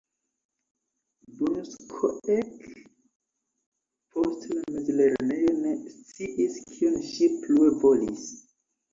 [1.39, 2.55] Bunskoek
[4.15, 8.25] post la mezlernejo ne sciis kion ŝi plue volis.